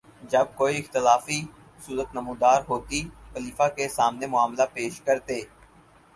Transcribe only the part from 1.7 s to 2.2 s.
صورت